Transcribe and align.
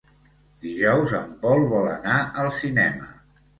Dijous 0.63 1.13
en 1.19 1.29
Pol 1.45 1.63
vol 1.75 1.87
anar 1.93 2.19
al 2.47 2.53
cinema. 2.65 3.15